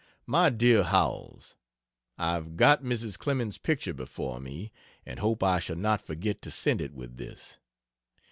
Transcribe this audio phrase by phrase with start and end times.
[0.25, 1.55] MY DEAR HOWELLS,
[2.17, 3.19] I've got Mrs.
[3.19, 4.71] Clemens's picture before me,
[5.05, 7.59] and hope I shall not forget to send it with this.